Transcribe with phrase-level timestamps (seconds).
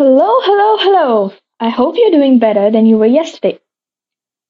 [0.00, 1.32] Hello, hello, hello.
[1.60, 3.60] I hope you're doing better than you were yesterday.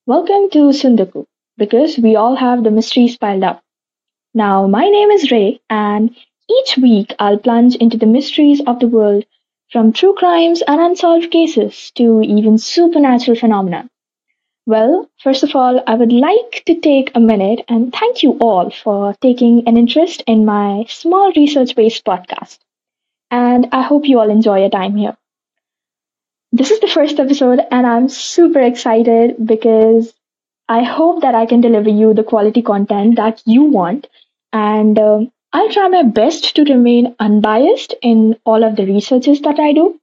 [0.07, 1.27] Welcome to Sundaku,
[1.57, 3.61] because we all have the mysteries piled up.
[4.35, 6.15] Now, my name is Ray, and
[6.49, 9.25] each week I'll plunge into the mysteries of the world
[9.73, 13.91] from true crimes and unsolved cases to even supernatural phenomena.
[14.67, 18.71] Well, first of all, I would like to take a minute and thank you all
[18.71, 22.59] for taking an interest in my small research based podcast.
[23.31, 25.17] And I hope you all enjoy your time here.
[26.53, 30.13] This is the first episode, and I'm super excited because
[30.69, 34.09] I hope that I can deliver you the quality content that you want.
[34.53, 39.61] And um, I'll try my best to remain unbiased in all of the researches that
[39.61, 40.01] I do.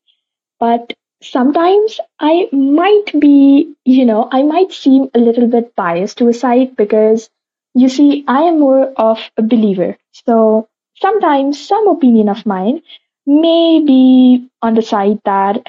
[0.60, 6.30] But sometimes I might be, you know, I might seem a little bit biased to
[6.30, 7.30] a side because
[7.74, 9.98] you see, I am more of a believer.
[10.26, 12.82] So sometimes some opinion of mine
[13.26, 15.66] may be on the side that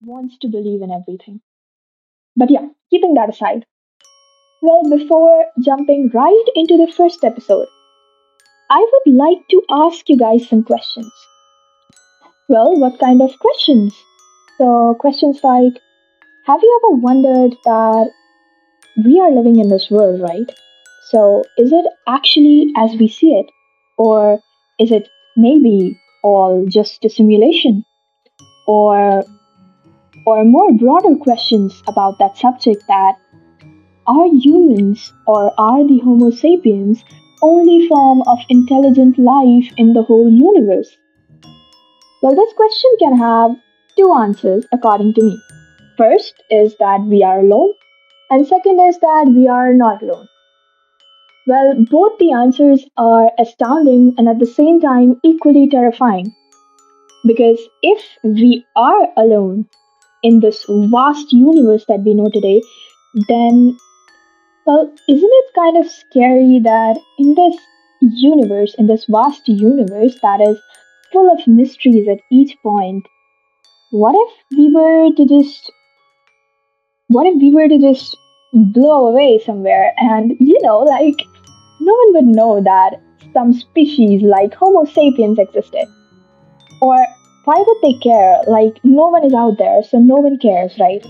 [0.00, 1.40] wants to believe in everything.
[2.36, 3.64] But yeah, keeping that aside.
[4.62, 7.66] Well, before jumping right into the first episode,
[8.70, 11.12] I would like to ask you guys some questions.
[12.48, 13.94] Well, what kind of questions?
[14.58, 15.74] So, questions like
[16.46, 18.10] Have you ever wondered that
[19.04, 20.50] we are living in this world, right?
[21.10, 23.46] So, is it actually as we see it?
[23.98, 24.40] Or
[24.78, 27.84] is it maybe all just a simulation?
[28.66, 29.24] Or
[30.26, 33.16] or more broader questions about that subject that
[34.06, 37.04] are humans or are the Homo sapiens
[37.42, 40.96] only form of intelligent life in the whole universe?
[42.22, 43.52] Well, this question can have
[43.96, 45.38] two answers according to me.
[45.96, 47.72] First is that we are alone,
[48.30, 50.28] and second is that we are not alone.
[51.46, 56.34] Well, both the answers are astounding and at the same time equally terrifying.
[57.24, 59.66] Because if we are alone,
[60.26, 62.60] in this vast universe that we know today,
[63.28, 63.76] then,
[64.66, 67.56] well, isn't it kind of scary that in this
[68.00, 70.58] universe, in this vast universe that is
[71.12, 73.06] full of mysteries at each point,
[73.92, 75.70] what if we were to just,
[77.06, 78.16] what if we were to just
[78.52, 81.22] blow away somewhere and, you know, like,
[81.80, 83.00] no one would know that
[83.32, 85.86] some species like Homo sapiens existed?
[86.82, 86.96] Or
[87.46, 88.42] why would they care?
[88.48, 91.04] Like, no one is out there, so no one cares, right?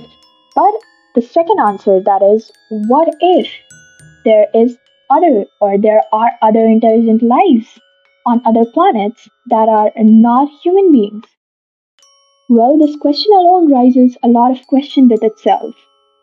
[0.54, 0.74] But
[1.14, 3.50] the second answer that is, what if
[4.24, 4.76] there is
[5.08, 7.80] other or there are other intelligent lives
[8.26, 11.24] on other planets that are not human beings?
[12.50, 15.74] Well, this question alone raises a lot of questions with itself.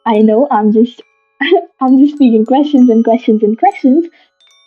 [0.05, 1.01] I know I'm just
[1.81, 4.05] I'm just speaking questions and questions and questions,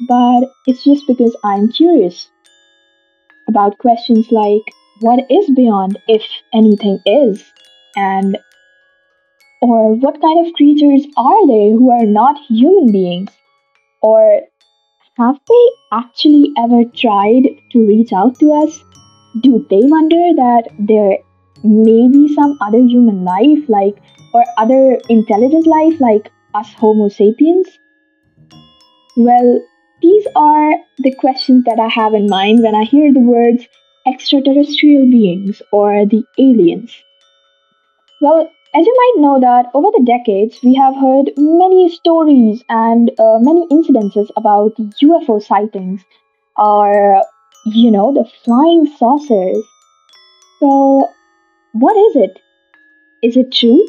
[0.09, 2.29] but it's just because I'm curious
[3.49, 4.65] about questions like
[5.01, 7.45] what is beyond, if anything is,
[7.97, 8.39] and
[9.63, 13.31] or what kind of creatures are they who are not human beings?
[14.03, 14.43] Or
[15.17, 18.83] have they actually ever tried to reach out to us?
[19.41, 21.19] Do they wonder that there
[21.65, 23.97] may be some other human life, like,
[24.35, 27.67] or other intelligent life like us Homo sapiens?
[29.17, 29.61] Well,
[30.03, 33.67] these are the questions that I have in mind when I hear the words
[34.07, 36.95] extraterrestrial beings or the aliens?
[38.21, 43.11] Well, as you might know that over the decades we have heard many stories and
[43.19, 46.03] uh, many incidences about UFO sightings
[46.57, 47.23] or
[47.67, 49.65] you know the flying saucers.
[50.61, 51.09] So
[51.73, 52.39] what is it?
[53.23, 53.87] Is it true?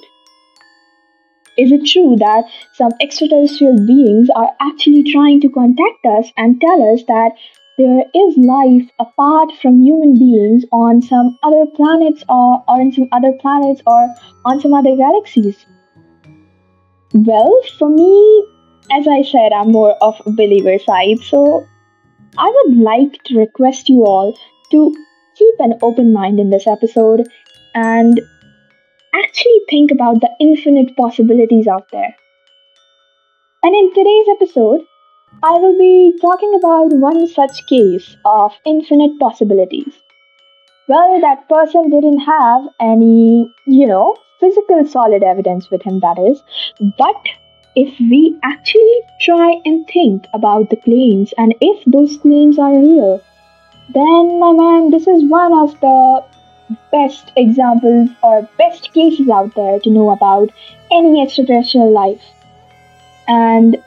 [1.57, 6.94] Is it true that some extraterrestrial beings are actually trying to contact us and tell
[6.94, 7.31] us that
[7.77, 13.07] there is life apart from human beings on some other planets or, or in some
[13.11, 14.13] other planets or
[14.45, 15.65] on some other galaxies?
[17.13, 18.45] Well, for me,
[18.91, 21.66] as I said, I'm more of a believer side, so
[22.37, 24.37] I would like to request you all
[24.71, 24.95] to
[25.35, 27.27] keep an open mind in this episode
[27.75, 28.19] and
[29.13, 32.16] actually think about the infinite possibilities out there.
[33.63, 34.81] And in today's episode,
[35.43, 39.93] I will be talking about one such case of infinite possibilities.
[40.87, 46.41] Well, that person didn't have any, you know, physical solid evidence with him, that is.
[46.97, 47.22] But
[47.75, 53.22] if we actually try and think about the claims and if those claims are real,
[53.90, 56.23] then, my man, this is one of the
[56.91, 60.49] best examples or best cases out there to know about
[60.91, 62.23] any extraterrestrial life.
[63.28, 63.78] And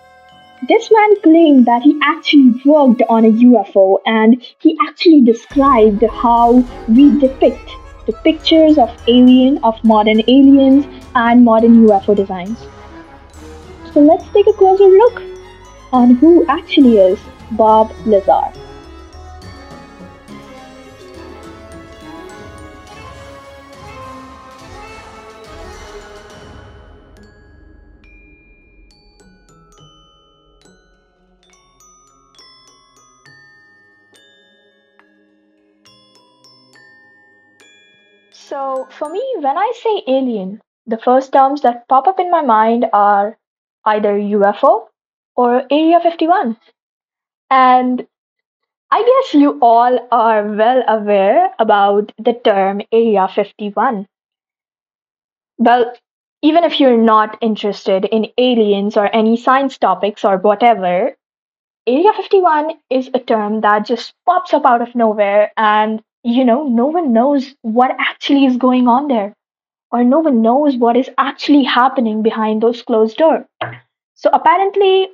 [0.69, 6.63] this man claimed that he actually worked on a UFO and he actually described how
[6.87, 7.71] we depict
[8.07, 12.59] the pictures of alien, of modern aliens and modern UFO designs.
[13.93, 15.23] So let's take a closer look
[15.93, 17.19] on who actually is
[17.53, 18.53] Bob Lazar.
[38.51, 42.43] So, for me, when I say alien, the first terms that pop up in my
[42.43, 43.39] mind are
[43.85, 44.89] either UFO
[45.37, 46.57] or Area 51.
[47.49, 48.09] And
[48.91, 54.09] I guess you all are well aware about the term Area 51.
[55.59, 55.95] Well,
[56.43, 61.15] even if you're not interested in aliens or any science topics or whatever,
[61.87, 66.65] Area 51 is a term that just pops up out of nowhere and you know,
[66.65, 69.35] no one knows what actually is going on there,
[69.91, 73.45] or no one knows what is actually happening behind those closed doors.
[74.15, 75.09] So apparently,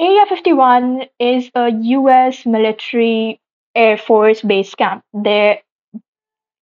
[0.00, 3.40] Area 51 is a US military
[3.74, 5.04] Air Force base camp.
[5.12, 5.60] There,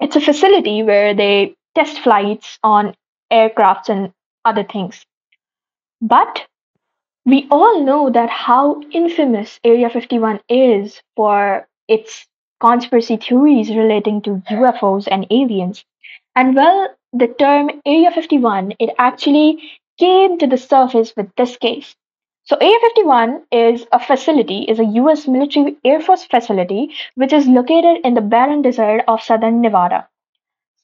[0.01, 2.95] it's a facility where they test flights on
[3.33, 4.13] aircrafts and
[4.45, 5.05] other things.
[6.01, 6.47] But
[7.25, 12.27] we all know that how infamous Area 51 is for its
[12.61, 15.85] conspiracy theories relating to UFOs and aliens.
[16.35, 19.63] And well, the term Area 51, it actually
[19.99, 21.95] came to the surface with this case.
[22.45, 27.49] So Area 51 is a facility, is a US military Air Force facility, which is
[27.49, 30.09] located in the barren desert of southern Nevada.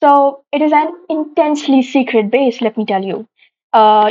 [0.02, 3.28] So it is an intensely secret base, let me tell you.
[3.72, 4.10] Uh,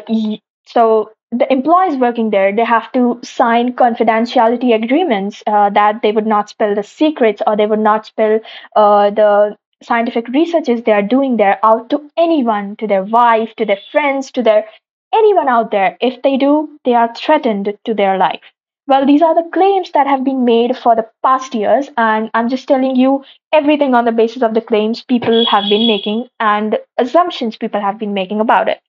[0.66, 6.28] so the employees working there they have to sign confidentiality agreements uh, that they would
[6.28, 8.40] not spill the secrets or they would not spill
[8.76, 13.66] uh, the scientific researches they are doing there out to anyone to their wife to
[13.66, 14.66] their friends to their
[15.14, 15.98] anyone out there.
[16.02, 18.42] If they do they are threatened to their life.
[18.88, 22.50] Well these are the claims that have been made for the past years and i'm
[22.50, 23.24] just telling you
[23.54, 27.98] everything on the basis of the claims people have been making and assumptions people have
[27.98, 28.82] been making about it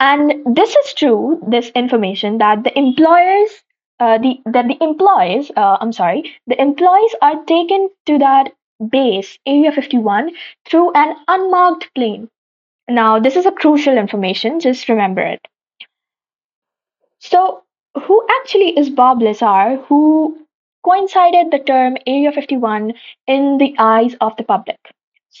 [0.00, 3.50] and this is true, this information that the employers,
[4.00, 8.52] uh, the that the employees, uh, I'm sorry, the employees are taken to that
[8.90, 10.30] base, Area 51,
[10.68, 12.28] through an unmarked plane.
[12.88, 15.40] Now, this is a crucial information, just remember it.
[17.20, 17.62] So,
[18.02, 20.46] who actually is Bob Lazar, who
[20.84, 22.92] coincided the term Area 51
[23.26, 24.78] in the eyes of the public?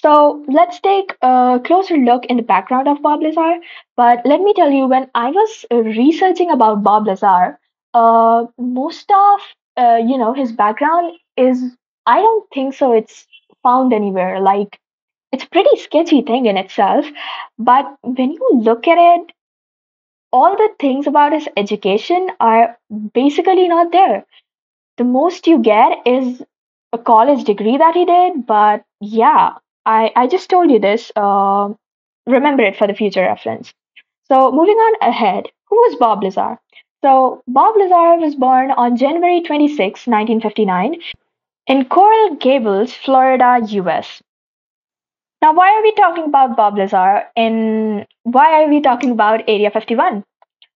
[0.02, 3.58] So let's take a closer look in the background of Bob Lazar.
[3.96, 7.58] But let me tell you, when I was uh, researching about Bob Lazar,
[7.94, 9.40] uh, most of
[9.76, 11.62] uh, you know his background is
[12.06, 12.92] I don't think so.
[12.92, 13.26] It's
[13.62, 14.40] found anywhere.
[14.40, 14.78] Like
[15.32, 17.06] it's a pretty sketchy thing in itself.
[17.58, 19.32] But when you look at it,
[20.32, 22.78] all the things about his education are
[23.14, 24.24] basically not there.
[24.98, 26.42] The most you get is
[26.92, 29.54] a college degree that he did, but yeah,
[29.86, 31.10] I, I just told you this.
[31.16, 31.70] Uh,
[32.26, 33.72] remember it for the future reference.
[34.24, 36.58] So, moving on ahead, who was Bob Lazar?
[37.04, 41.00] So, Bob Lazar was born on January 26, 1959,
[41.68, 44.22] in Coral Gables, Florida, US.
[45.42, 49.70] Now, why are we talking about Bob Lazar and why are we talking about Area
[49.70, 50.24] 51?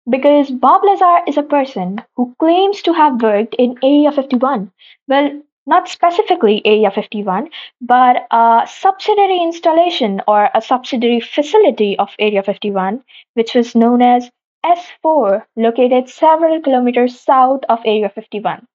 [0.09, 4.71] Because Bob Lazar is a person who claims to have worked in Area 51.
[5.07, 7.49] Well, not specifically Area 51,
[7.79, 13.03] but a subsidiary installation or a subsidiary facility of Area 51,
[13.35, 14.31] which was known as
[14.65, 18.65] S4, located several kilometers south of Area 51.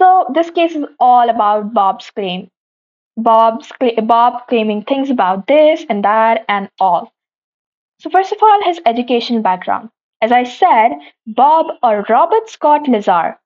[0.00, 2.48] So this case is all about Bob's claim.
[3.18, 3.70] Bob's
[4.02, 7.12] Bob claiming things about this and that and all.
[8.00, 9.90] So first of all, his education background.
[10.22, 10.92] As I said,
[11.26, 13.38] Bob or Robert Scott Lazar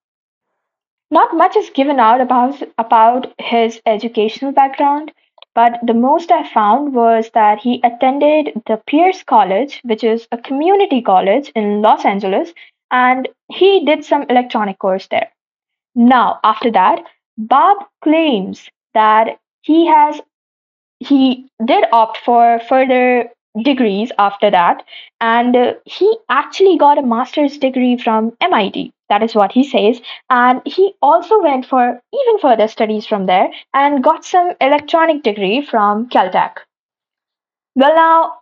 [1.11, 5.13] not much is given out about about his educational background,
[5.55, 10.39] but the most I found was that he attended the Pierce College, which is a
[10.39, 12.53] community college in Los Angeles,
[12.91, 15.31] and he did some electronic course there.
[15.95, 17.03] Now, after that,
[17.37, 20.21] Bob claims that he has
[21.01, 23.31] he did opt for further
[23.63, 24.85] degrees after that,
[25.21, 28.93] and uh, he actually got a master's degree from MIT.
[29.11, 30.01] That is what he says.
[30.31, 35.61] And he also went for even further studies from there and got some electronic degree
[35.63, 36.57] from Caltech.
[37.75, 38.41] Well, now,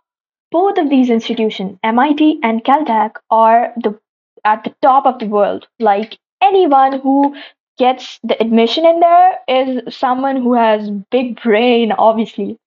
[0.51, 3.99] both of these institutions, MIT and Caltech, are the
[4.45, 5.67] at the top of the world.
[5.79, 7.35] Like anyone who
[7.77, 12.59] gets the admission in there is someone who has big brain, obviously.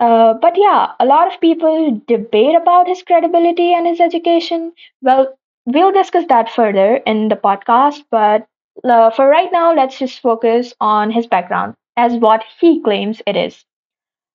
[0.00, 4.72] Uh, but yeah, a lot of people debate about his credibility and his education.
[5.02, 5.34] Well,
[5.66, 8.46] we'll discuss that further in the podcast, but
[8.84, 13.36] uh, for right now, let's just focus on his background as what he claims it
[13.36, 13.64] is.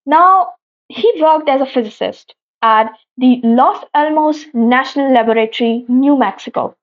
[0.05, 0.53] Now,
[0.89, 6.75] he worked as a physicist at the Los Alamos National Laboratory, New Mexico.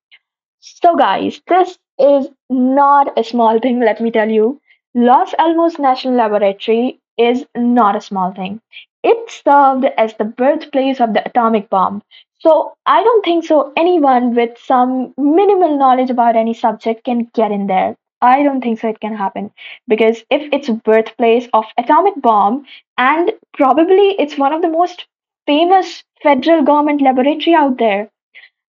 [0.60, 4.60] So, guys, this is not a small thing, let me tell you.
[4.94, 8.60] Los Alamos National Laboratory is not a small thing.
[9.08, 12.02] It served as the birthplace of the atomic bomb.
[12.38, 17.50] So, I don't think so anyone with some minimal knowledge about any subject can get
[17.50, 17.96] in there.
[18.20, 19.50] I don't think so it can happen
[19.88, 25.06] because if it's birthplace of atomic bomb and probably it's one of the most
[25.46, 28.10] famous federal government laboratory out there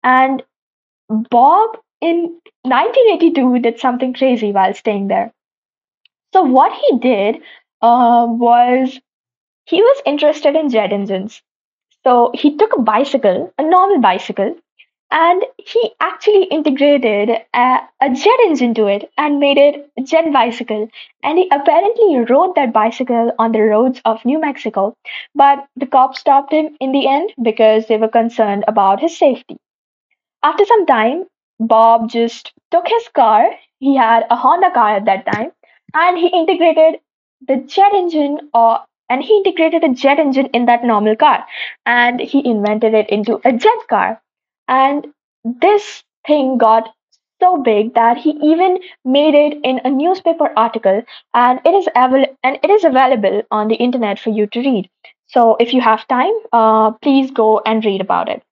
[0.05, 0.43] and
[1.31, 5.33] Bob in 1982 did something crazy while staying there.
[6.33, 7.37] So what he did
[7.81, 9.01] uh, was
[9.65, 11.43] he was interested in jet engines.
[12.05, 14.57] So he took a bicycle, a normal bicycle,
[15.11, 20.33] and he actually integrated a, a jet engine to it and made it a jet
[20.33, 20.89] bicycle.
[21.23, 24.95] And he apparently rode that bicycle on the roads of New Mexico.
[25.35, 29.59] But the cops stopped him in the end because they were concerned about his safety.
[30.45, 31.27] After some time,
[31.59, 33.51] Bob just took his car.
[33.81, 35.51] He had a Honda car at that time,
[35.95, 37.01] and he integrated
[37.41, 38.81] the jet engine or
[39.13, 41.47] and he integrated a jet engine in that normal car
[41.87, 44.23] and he invented it into a jet car.
[44.69, 45.13] And
[45.45, 46.89] this thing got
[47.41, 51.03] so big that he even made it in a newspaper article
[51.35, 54.91] and it is avail- and it is available on the internet for you to read.
[55.27, 58.43] So if you have time uh, please go and read about it.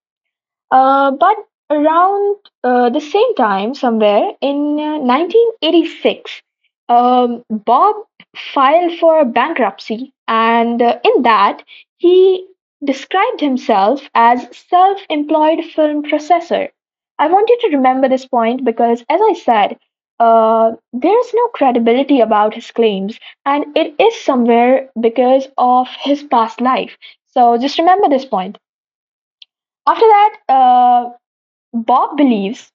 [0.71, 1.37] Uh, but
[1.71, 6.43] around uh, the same time, somewhere in uh, 1986,
[6.91, 7.97] um, Bob
[8.37, 11.63] filed for bankruptcy, and uh, in that,
[11.99, 12.47] he
[12.85, 16.71] described himself as self-employed film processor.
[17.19, 19.79] I want you to remember this point because, as I said,
[20.21, 26.61] uh, there's no credibility about his claims, and it is somewhere because of his past
[26.61, 26.97] life.
[27.29, 28.59] So just remember this point.
[29.87, 31.11] After that, uh,
[31.75, 32.73] Bob believes,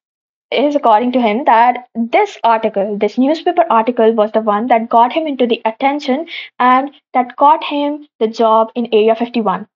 [0.51, 5.11] is according to him, that this article, this newspaper article, was the one that got
[5.11, 6.27] him into the attention
[6.59, 9.67] and that got him the job in Area 51.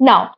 [0.00, 0.34] Now,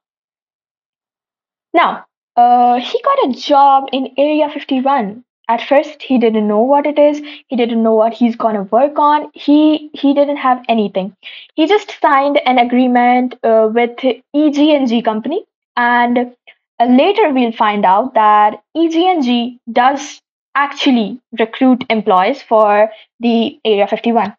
[1.73, 2.07] now,
[2.37, 5.25] uh, he got a job in Area 51.
[5.49, 7.21] At first, he didn't know what it is.
[7.49, 9.31] He didn't know what he's gonna work on.
[9.35, 11.15] He he didn't have anything.
[11.55, 15.45] He just signed an agreement uh, with EG&G company,
[15.77, 16.35] and
[16.81, 20.21] later, we'll find out that EG&G does
[20.55, 22.91] actually recruit employees for
[23.21, 24.35] the Area 51.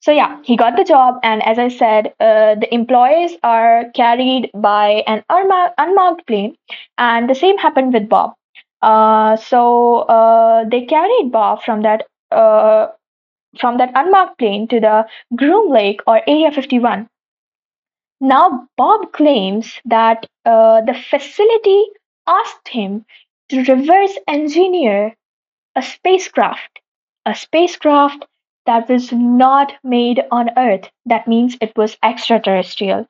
[0.00, 4.50] So yeah, he got the job, and as I said, uh, the employees are carried
[4.54, 6.56] by an unmarked, unmarked plane,
[6.98, 8.34] and the same happened with Bob.
[8.80, 12.86] Uh, so uh, they carried Bob from that uh,
[13.58, 15.04] from that unmarked plane to the
[15.34, 17.08] Groom Lake or Area 51,
[18.20, 21.84] now, Bob claims that uh, the facility
[22.26, 23.04] asked him
[23.48, 25.14] to reverse engineer
[25.76, 26.80] a spacecraft,
[27.24, 28.24] a spacecraft
[28.66, 30.90] that was not made on Earth.
[31.06, 33.06] That means it was extraterrestrial.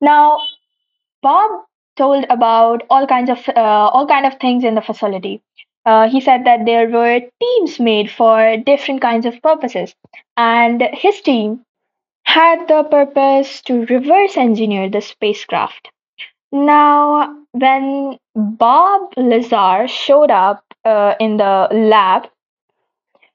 [0.00, 0.40] Now,
[1.20, 1.50] Bob
[1.96, 5.42] told about all kinds of uh, all kind of things in the facility.
[5.84, 9.94] Uh, he said that there were teams made for different kinds of purposes,
[10.36, 11.64] and his team
[12.24, 15.90] had the purpose to reverse engineer the spacecraft.
[16.52, 22.28] Now, when Bob Lazar showed up uh, in the lab,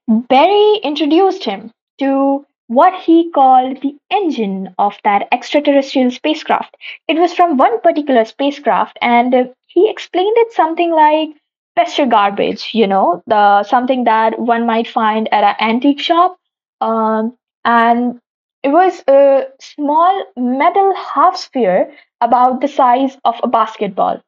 [0.08, 6.75] Barry introduced him to what he called the engine of that extraterrestrial spacecraft.
[7.08, 11.29] It was from one particular spacecraft, and he explained it something like
[11.75, 16.38] Pesture garbage, you know, the something that one might find at an antique shop.
[16.81, 18.19] Um, and
[18.63, 24.22] it was a small metal half sphere about the size of a basketball.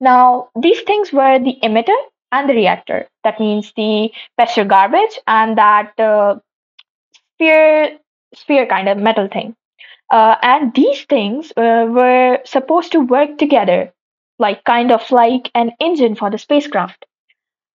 [0.00, 1.96] Now, these things were the emitter
[2.32, 3.08] and the reactor.
[3.24, 6.36] That means the Pesture garbage and that uh,
[7.34, 7.98] sphere,
[8.34, 9.54] sphere kind of metal thing.
[10.10, 13.92] Uh, and these things uh, were supposed to work together,
[14.38, 17.06] like kind of like an engine for the spacecraft.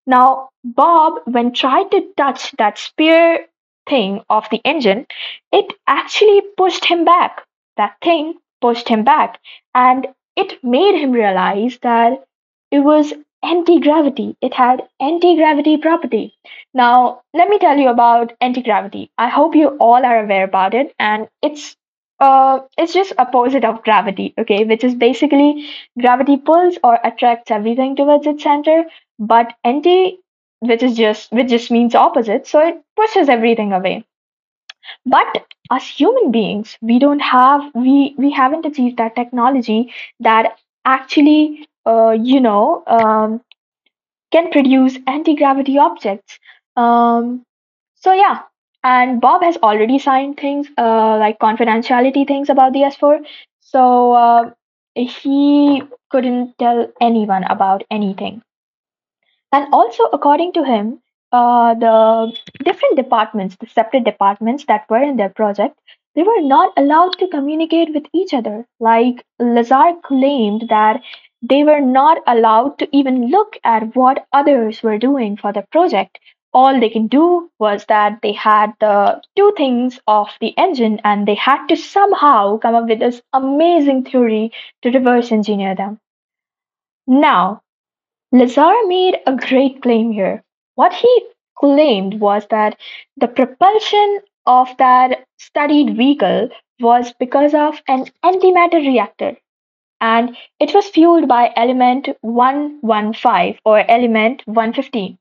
[0.06, 3.46] Now, Bob, when tried to touch that sphere
[3.88, 5.06] thing of the engine,
[5.52, 7.42] it actually pushed him back.
[7.76, 9.40] That thing pushed him back.
[9.74, 12.24] And it made him realize that
[12.70, 13.12] it was
[13.42, 14.36] anti-gravity.
[14.40, 16.34] It had anti-gravity property.
[16.72, 19.10] Now, let me tell you about anti-gravity.
[19.18, 21.76] I hope you all are aware about it, and it's
[22.20, 25.68] uh, it's just opposite of gravity, okay, which is basically
[26.00, 28.84] gravity pulls or attracts everything towards its center,
[29.18, 30.18] but anti,
[30.66, 34.04] which is just which just means opposite, so it pushes everything away.
[35.06, 41.66] But as human beings, we don't have we we haven't achieved that technology that actually
[41.86, 43.40] uh, you know um,
[44.32, 46.38] can produce anti-gravity objects.
[46.76, 47.44] Um,
[47.96, 48.42] so yeah,
[48.84, 53.20] and Bob has already signed things uh, like confidentiality things about the S4.
[53.60, 54.50] So uh,
[54.94, 58.42] he couldn't tell anyone about anything.
[59.54, 65.16] And also, according to him, uh, the different departments, the separate departments that were in
[65.16, 65.78] their project,
[66.16, 68.66] they were not allowed to communicate with each other.
[68.80, 71.02] Like Lazar claimed that
[71.40, 76.18] they were not allowed to even look at what others were doing for the project.
[76.52, 81.28] All they can do was that they had the two things of the engine and
[81.28, 84.50] they had to somehow come up with this amazing theory
[84.82, 86.00] to reverse engineer them.
[87.06, 87.60] Now,
[88.34, 90.42] Lazar made a great claim here.
[90.74, 91.26] What he
[91.56, 92.76] claimed was that
[93.16, 96.48] the propulsion of that studied vehicle
[96.80, 99.36] was because of an antimatter reactor
[100.00, 105.16] and it was fueled by element 115 or element 115.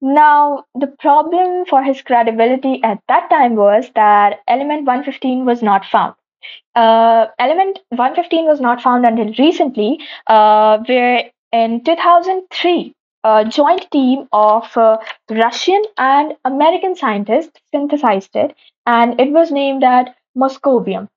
[0.00, 5.84] Now, the problem for his credibility at that time was that element 115 was not
[5.84, 6.14] found.
[6.76, 14.28] Uh, element 115 was not found until recently, uh, where in 2003, a joint team
[14.32, 14.98] of uh,
[15.30, 18.54] Russian and American scientists synthesized it,
[18.86, 21.08] and it was named as Moscovium.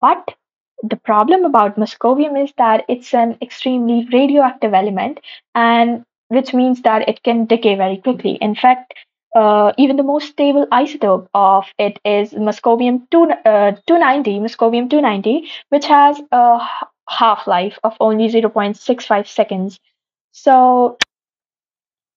[0.00, 0.34] But
[0.82, 5.20] the problem about moscovium is that it's an extremely radioactive element,
[5.54, 8.32] and which means that it can decay very quickly.
[8.42, 8.94] In fact,
[9.34, 15.48] uh, even the most stable isotope of it is moscovium 2, uh, 290, moscovium 290,
[15.70, 16.60] which has a
[17.08, 19.78] half life of only 0.65 seconds.
[20.32, 20.98] So,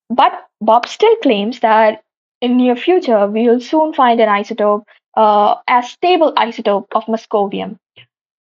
[0.10, 2.04] but Bob still claims that
[2.42, 4.84] in near future we will soon find an isotope,
[5.18, 7.78] uh, a stable isotope of moscovium.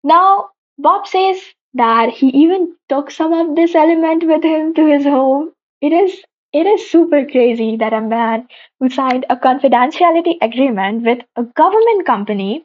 [0.02, 1.40] Now, Bob says
[1.74, 5.52] that he even took some of this element with him to his home.
[5.80, 8.46] It is it is super crazy that a man
[8.78, 12.64] who signed a confidentiality agreement with a government company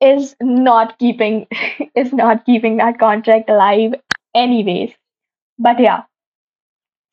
[0.00, 1.46] is not keeping
[1.94, 3.94] is not keeping that contract alive
[4.34, 4.94] anyways.
[5.58, 6.02] But yeah,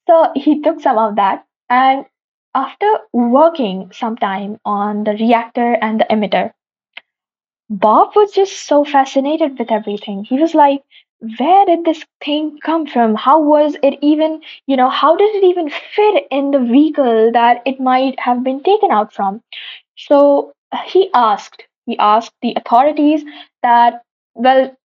[0.07, 2.05] so he took some of that and
[2.55, 6.53] after working some time on the reactor and the emitter,
[7.69, 10.23] Bob was just so fascinated with everything.
[10.23, 10.83] He was like,
[11.37, 13.15] where did this thing come from?
[13.15, 17.61] How was it even, you know, how did it even fit in the vehicle that
[17.65, 19.41] it might have been taken out from?
[19.97, 20.53] So
[20.85, 23.23] he asked, he asked the authorities
[23.61, 24.01] that,
[24.35, 24.75] well,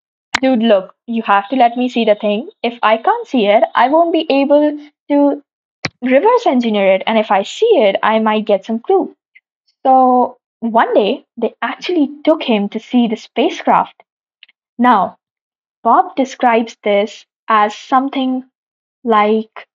[0.40, 2.48] dude, look, you have to let me see the thing.
[2.62, 4.78] If I can't see it, I won't be able
[5.10, 5.42] to
[6.02, 7.02] reverse engineer it.
[7.06, 9.14] And if I see it, I might get some clue.
[9.84, 14.02] So one day, they actually took him to see the spacecraft.
[14.78, 15.16] Now,
[15.82, 18.44] Bob describes this as something
[19.04, 19.66] like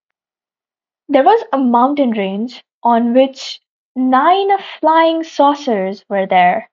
[1.10, 3.60] there was a mountain range on which
[3.96, 6.70] nine flying saucers were there.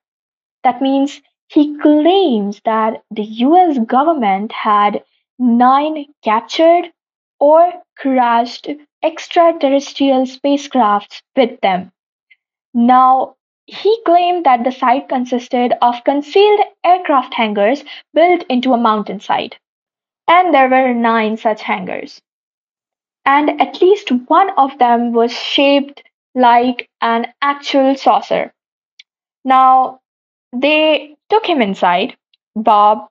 [0.63, 5.03] That means he claims that the US government had
[5.39, 6.91] nine captured
[7.39, 8.67] or crashed
[9.01, 11.91] extraterrestrial spacecrafts with them.
[12.73, 19.57] Now, he claimed that the site consisted of concealed aircraft hangars built into a mountainside,
[20.27, 22.21] and there were nine such hangars.
[23.25, 26.03] And at least one of them was shaped
[26.35, 28.53] like an actual saucer.
[29.45, 30.00] Now,
[30.53, 32.17] they took him inside.
[32.55, 33.07] Bob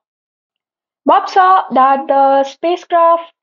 [1.05, 3.35] Bob saw that the spacecraft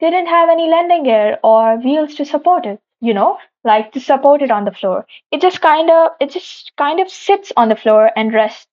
[0.00, 4.40] didn't have any landing gear or wheels to support it, you know, like to support
[4.40, 5.06] it on the floor.
[5.30, 8.66] It just kind of it just kind of sits on the floor and rests.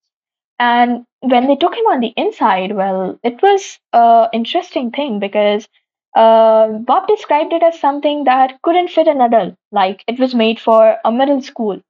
[0.59, 5.67] And when they took him on the inside, well, it was a interesting thing because
[6.15, 10.59] uh, Bob described it as something that couldn't fit an adult, like it was made
[10.59, 11.81] for a middle school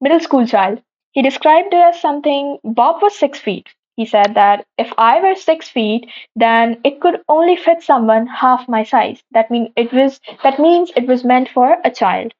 [0.00, 0.82] middle school child.
[1.12, 3.68] He described it as something Bob was six feet.
[3.96, 8.68] He said that if I were six feet, then it could only fit someone half
[8.68, 9.22] my size.
[9.30, 12.32] That mean it was that means it was meant for a child.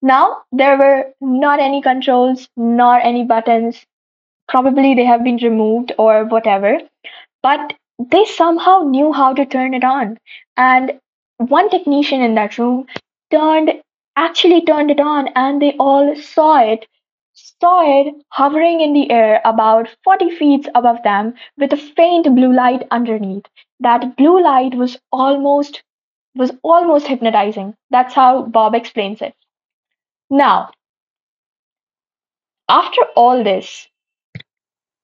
[0.00, 3.84] Now there were not any controls, nor any buttons.
[4.48, 6.80] Probably they have been removed or whatever,
[7.42, 10.18] but they somehow knew how to turn it on.
[10.56, 11.00] And
[11.38, 12.86] one technician in that room
[13.30, 13.82] turned
[14.16, 16.86] actually turned it on and they all saw it
[17.60, 22.52] saw it hovering in the air about 40 feet above them with a faint blue
[22.52, 23.44] light underneath.
[23.80, 25.82] That blue light was almost
[26.34, 27.74] was almost hypnotizing.
[27.90, 29.34] That's how bob explains it.
[30.30, 30.70] Now
[32.68, 33.88] after all this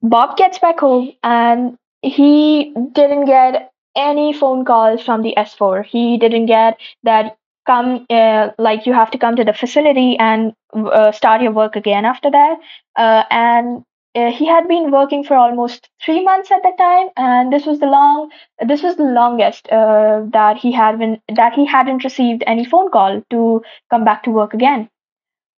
[0.03, 5.83] Bob gets back home and he didn't get any phone calls from the S4.
[5.83, 10.53] He didn't get that come uh, like you have to come to the facility and
[10.75, 12.59] uh, start your work again after that.
[12.97, 17.53] Uh, and uh, he had been working for almost three months at the time, and
[17.53, 18.31] this was the long
[18.67, 22.91] this was the longest uh, that he had been that he hadn't received any phone
[22.91, 24.89] call to come back to work again.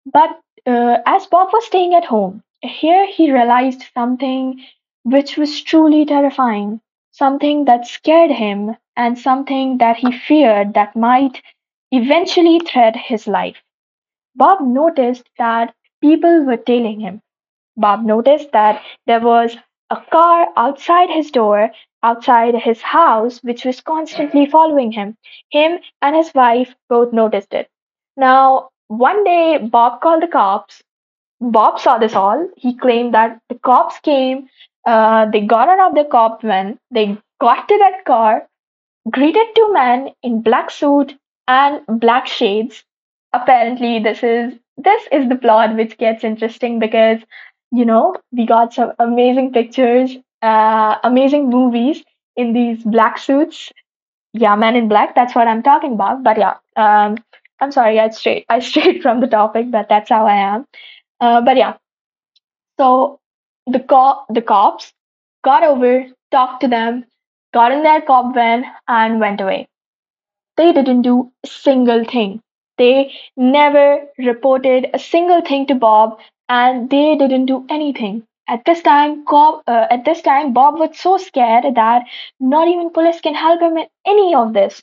[0.06, 4.64] But uh, as Bob was staying at home, here he realized something
[5.02, 11.42] which was truly terrifying, something that scared him, and something that he feared that might
[11.96, 13.56] eventually threat his life.
[14.34, 17.20] Bob noticed that people were tailing him.
[17.76, 19.56] Bob noticed that there was
[19.90, 21.70] a car outside his door,
[22.02, 25.16] outside his house, which was constantly following him.
[25.50, 27.68] Him and his wife both noticed it.
[28.16, 30.82] Now, one day, Bob called the cops.
[31.40, 32.48] Bob saw this all.
[32.56, 34.48] He claimed that the cops came,
[34.86, 38.48] uh, they got out of the cop van, they got to that car,
[39.10, 41.14] greeted two men in black suit
[41.48, 42.84] and black shades.
[43.32, 47.18] Apparently, this is this is the plot which gets interesting because
[47.72, 52.02] you know we got some amazing pictures, uh, amazing movies
[52.36, 53.70] in these black suits.
[54.32, 55.14] Yeah, Men in Black.
[55.14, 56.22] That's what I'm talking about.
[56.22, 57.16] But yeah, um,
[57.60, 60.66] I'm sorry, I strayed I strayed from the topic, but that's how I am.
[61.20, 61.74] Uh, but yeah,
[62.78, 63.20] so
[63.66, 64.92] the co- the cops
[65.44, 67.04] got over, talked to them,
[67.52, 69.66] got in their cop van, and went away.
[70.56, 72.40] They didn't do a single thing.
[72.78, 78.24] They never reported a single thing to Bob, and they didn't do anything.
[78.48, 82.04] At this time, Cobb, uh, at this time, Bob was so scared that
[82.40, 84.82] not even police can help him in any of this.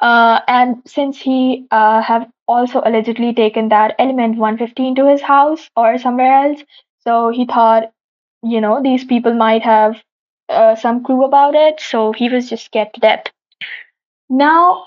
[0.00, 5.70] Uh, and since he uh, have also allegedly taken that element 115 to his house
[5.76, 6.62] or somewhere else,
[7.00, 7.92] so he thought,
[8.42, 10.02] you know, these people might have
[10.48, 11.80] uh, some clue about it.
[11.80, 13.24] So he was just scared to death.
[14.30, 14.86] Now,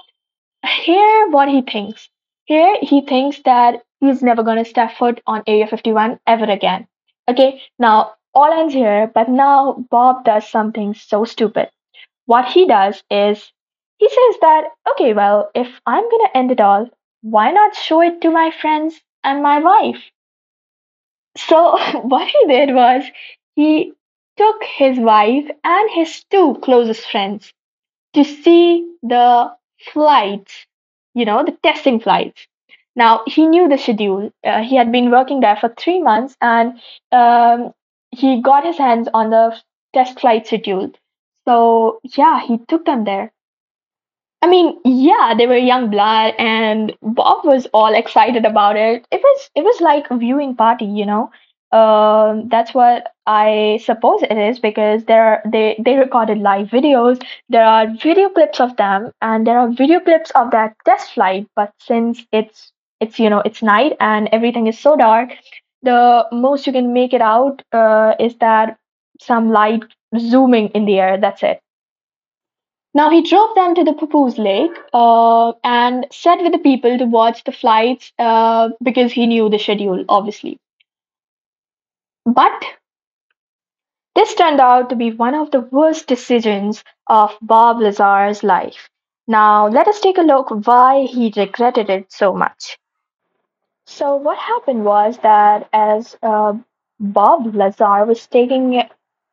[0.65, 2.09] here what he thinks.
[2.45, 6.87] Here he thinks that he's never gonna step foot on Area 51 ever again.
[7.27, 11.69] Okay, now all ends here, but now Bob does something so stupid.
[12.25, 13.51] What he does is
[13.97, 16.87] he says that, okay, well, if I'm gonna end it all,
[17.21, 20.01] why not show it to my friends and my wife?
[21.37, 23.03] So, what he did was
[23.55, 23.93] he
[24.37, 27.53] took his wife and his two closest friends
[28.13, 29.51] to see the
[29.93, 30.65] flights,
[31.13, 32.47] you know, the testing flights.
[32.95, 34.31] Now, he knew the schedule.
[34.43, 36.79] Uh, he had been working there for three months and
[37.11, 37.73] um,
[38.11, 39.55] he got his hands on the
[39.93, 40.91] test flight schedule.
[41.47, 43.31] So, yeah, he took them there.
[44.41, 49.05] I mean, yeah, they were young blood, and Bob was all excited about it.
[49.11, 51.31] It was it was like a viewing party, you know.
[51.71, 57.21] Um, that's what I suppose it is because there are they they recorded live videos.
[57.49, 61.47] There are video clips of them, and there are video clips of that test flight.
[61.55, 65.29] But since it's it's you know it's night and everything is so dark,
[65.83, 68.77] the most you can make it out uh, is that
[69.21, 69.83] some light
[70.17, 71.17] zooming in the air.
[71.17, 71.59] That's it.
[72.93, 77.05] Now he drove them to the Papoose Lake uh, and sat with the people to
[77.05, 80.57] watch the flights uh, because he knew the schedule, obviously.
[82.25, 82.63] But
[84.13, 88.87] this turned out to be one of the worst decisions of Bob Lazar's life.
[89.27, 92.77] Now let us take a look why he regretted it so much.
[93.87, 96.53] So what happened was that as uh,
[96.99, 98.83] Bob Lazar was taking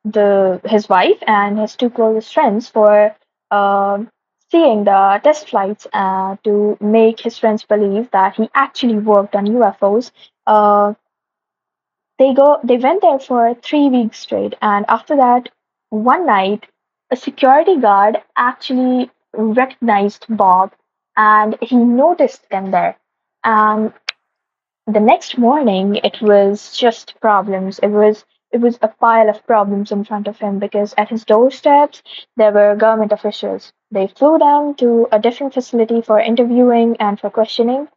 [0.04, 3.14] the his wife and his two closest friends for
[3.50, 4.10] um
[4.50, 9.46] seeing the test flights uh, to make his friends believe that he actually worked on
[9.46, 10.10] UFOs.
[12.18, 15.48] They go they went there for three weeks straight, and after that,
[15.90, 16.66] one night,
[17.10, 20.72] a security guard actually recognized Bob,
[21.16, 22.98] and he noticed them there.
[23.44, 23.94] And
[24.88, 27.78] the next morning, it was just problems.
[27.80, 31.24] It was it was a pile of problems in front of him because at his
[31.24, 32.02] doorsteps
[32.36, 33.72] there were government officials.
[33.92, 37.88] They flew them to a different facility for interviewing and for questioning,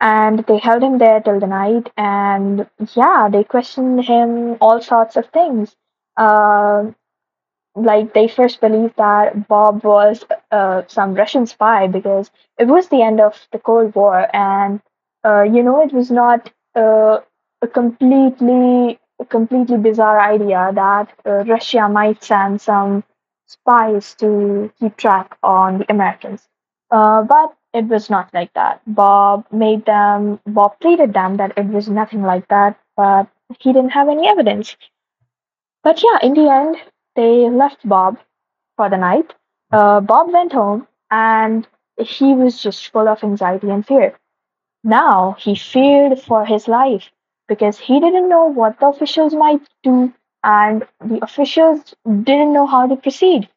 [0.00, 1.90] and they held him there till the night.
[1.96, 5.76] And yeah, they questioned him all sorts of things.
[6.16, 6.94] Um
[7.74, 13.02] like they first believed that Bob was uh, some Russian spy because it was the
[13.02, 14.80] end of the Cold War, and
[15.24, 17.18] uh, you know it was not uh,
[17.62, 23.04] a completely a completely bizarre idea that uh, Russia might send some
[23.46, 26.48] spies to keep track on the Americans.
[26.90, 28.80] Uh, but it was not like that.
[28.86, 30.40] Bob made them.
[30.46, 33.28] Bob pleaded them that it was nothing like that, but
[33.58, 34.76] he didn't have any evidence.
[35.82, 36.76] But yeah, in the end,
[37.16, 38.18] they left Bob
[38.76, 39.34] for the night.
[39.72, 41.66] Uh, Bob went home and
[41.98, 44.18] he was just full of anxiety and fear.
[44.84, 47.10] Now he feared for his life
[47.48, 50.12] because he didn't know what the officials might do
[50.44, 53.48] and the officials didn't know how to proceed.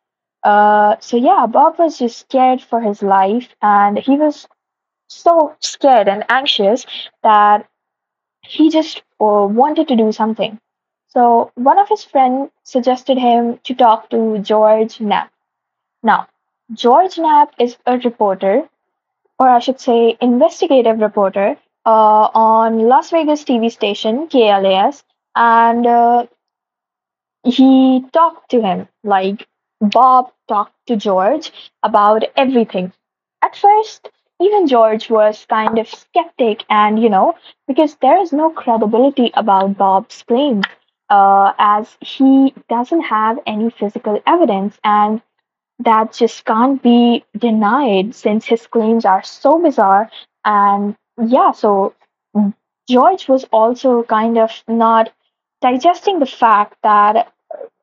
[0.44, 4.48] Uh, so yeah, Bob was just scared for his life and he was
[5.08, 6.86] so scared and anxious
[7.24, 7.68] that
[8.42, 10.60] he just uh, wanted to do something.
[11.08, 15.32] So one of his friends suggested him to talk to George Knapp.
[16.04, 16.28] Now,
[16.74, 18.68] George Knapp is a reporter,
[19.40, 25.04] or I should say, investigative reporter uh, on Las Vegas TV station KLAS,
[25.36, 26.26] and uh,
[27.44, 29.48] he talked to him like
[29.82, 31.52] Bob talked to George
[31.84, 32.94] about everything.
[33.42, 34.10] At first,
[34.42, 37.36] even George was kind of skeptic, and you know,
[37.68, 40.62] because there is no credibility about Bob's claim,
[41.10, 45.22] uh, as he doesn't have any physical evidence, and
[45.80, 50.10] that just can't be denied since his claims are so bizarre.
[50.46, 51.94] And yeah, so
[52.90, 55.12] George was also kind of not
[55.62, 57.32] digesting the fact that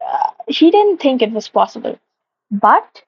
[0.07, 1.99] uh, he didn't think it was possible.
[2.51, 3.03] But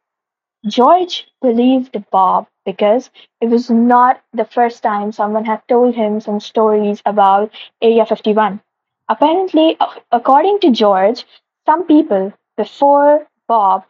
[0.67, 6.41] George believed Bob because it was not the first time someone had told him some
[6.41, 8.61] stories about Area 51.
[9.09, 9.77] Apparently,
[10.11, 11.25] according to George,
[11.67, 13.85] some people before Bob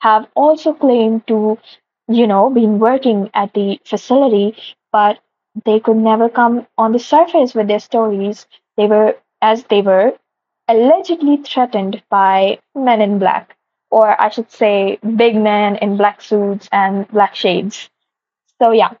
[0.00, 1.58] have also claimed to,
[2.08, 4.56] you know, been working at the facility,
[4.92, 5.18] but
[5.64, 8.46] they could never come on the surface with their stories.
[8.76, 10.14] They were, as they were,
[10.70, 13.56] allegedly threatened by men in black,
[13.90, 17.90] or I should say, big men in black suits and black shades.
[18.60, 18.94] So, yeah,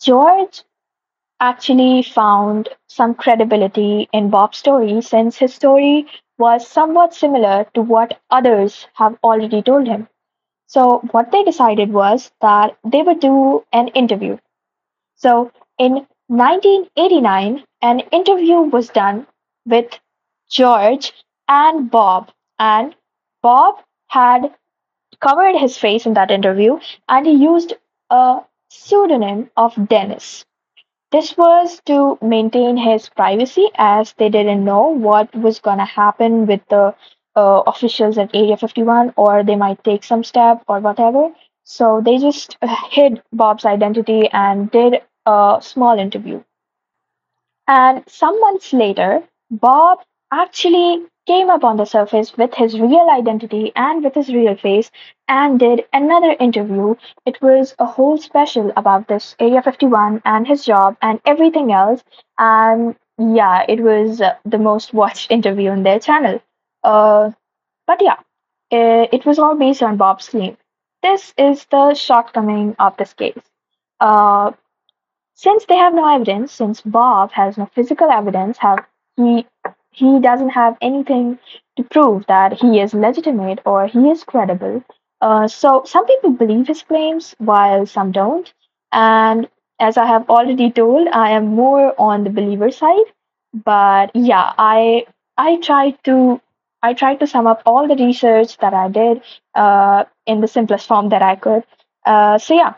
[0.00, 0.62] George
[1.40, 6.06] actually found some credibility in Bob's story since his story
[6.38, 10.08] was somewhat similar to what others have already told him.
[10.66, 14.38] So, what they decided was that they would do an interview.
[15.16, 19.26] So, in 1989, an interview was done
[19.66, 19.98] with
[20.48, 21.12] George
[21.48, 22.94] and Bob, and
[23.42, 24.54] Bob had
[25.20, 27.74] covered his face in that interview and he used
[28.10, 30.44] a pseudonym of Dennis.
[31.10, 36.46] This was to maintain his privacy as they didn't know what was going to happen
[36.46, 36.94] with the
[37.34, 41.30] uh, officials at Area 51 or they might take some step or whatever.
[41.64, 46.44] So they just uh, hid Bob's identity and did a small interview.
[47.68, 49.98] And some months later, Bob
[50.32, 54.90] actually came up on the surface with his real identity and with his real face
[55.28, 56.94] and did another interview.
[57.24, 62.02] It was a whole special about this Area 51 and his job and everything else.
[62.38, 66.40] And yeah, it was the most watched interview on their channel.
[66.84, 67.30] Uh,
[67.86, 68.18] but yeah,
[68.70, 70.56] eh, it was all based on Bob's claim.
[71.02, 73.42] This is the shortcoming of this case.
[74.00, 74.52] Uh,
[75.34, 78.84] since they have no evidence, since Bob has no physical evidence, have
[79.16, 79.46] he
[79.90, 81.38] he doesn't have anything
[81.76, 84.82] to prove that he is legitimate or he is credible.
[85.20, 88.52] Uh, so some people believe his claims while some don't.
[88.92, 89.48] And
[89.80, 93.06] as I have already told, I am more on the believer side.
[93.54, 95.06] But yeah, I
[95.38, 96.40] I tried to
[96.82, 99.22] I tried to sum up all the research that I did
[99.54, 101.64] uh, in the simplest form that I could.
[102.04, 102.74] Uh, so yeah,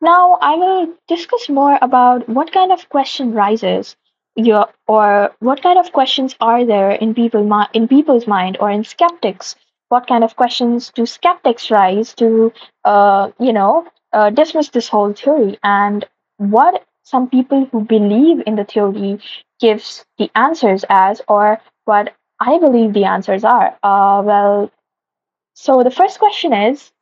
[0.00, 3.96] now I will discuss more about what kind of question rises
[4.38, 8.84] your, or what kind of questions are there in people in people's mind or in
[8.84, 9.56] skeptics.
[9.88, 12.52] What kind of questions do skeptics rise to,
[12.84, 16.04] uh, you know, uh, dismiss this whole theory, and
[16.36, 19.18] what some people who believe in the theory
[19.60, 23.76] gives the answers as, or what I believe the answers are.
[23.82, 24.70] Uh, well,
[25.54, 26.92] so the first question is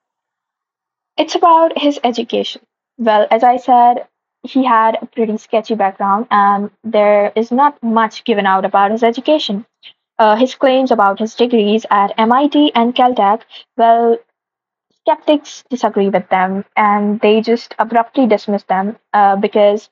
[1.19, 2.63] it's about his education.
[2.99, 4.07] Well, as I said,
[4.47, 9.03] he had a pretty sketchy background, and there is not much given out about his
[9.03, 9.67] education.
[10.19, 13.43] Uh, his claims about his degrees at MIT and Caltech,
[13.77, 14.19] well,
[15.03, 19.89] skeptics disagree with them, and they just abruptly dismiss them uh, because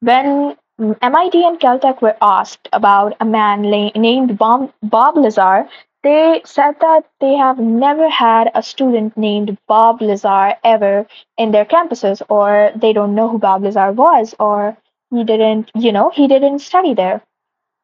[0.00, 0.56] when
[1.02, 5.68] MIT and Caltech were asked about a man la- named Bob, Bob Lazar,
[6.02, 11.06] They said that they have never had a student named Bob Lazar ever
[11.36, 14.76] in their campuses, or they don't know who Bob Lazar was, or
[15.10, 17.22] he didn't, you know, he didn't study there.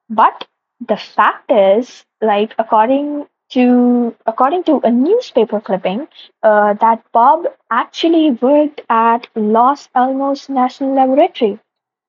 [0.09, 0.47] But
[0.81, 6.09] the fact is, like according to according to a newspaper clipping,
[6.43, 11.59] uh, that Bob actually worked at Los Alamos National Laboratory.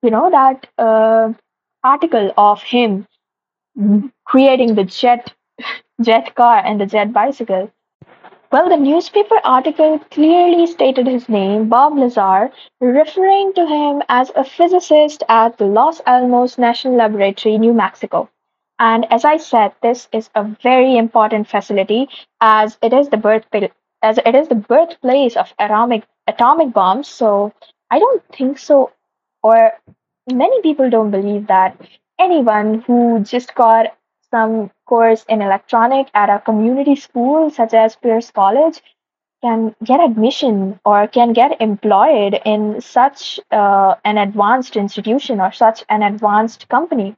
[0.04, 1.34] You know that uh,
[1.84, 3.08] article of him
[4.26, 5.34] creating the jet
[6.02, 7.72] jet car and the jet bicycle.
[8.52, 14.44] Well, the newspaper article clearly stated his name, Bob Lazar, referring to him as a
[14.44, 18.30] physicist at the Los Alamos National Laboratory, New Mexico.
[18.80, 22.10] And as I said, this is a very important facility
[22.42, 23.46] as it is the birth
[24.02, 27.08] as it is the birthplace of atomic atomic bombs.
[27.08, 27.54] So
[27.90, 28.92] I don't think so,
[29.44, 29.72] or
[30.32, 31.80] many people don't believe that
[32.20, 33.96] anyone who just got
[34.32, 38.82] some course in electronic at a community school such as Pierce College
[39.44, 45.84] can get admission or can get employed in such uh, an advanced institution or such
[45.90, 47.16] an advanced company.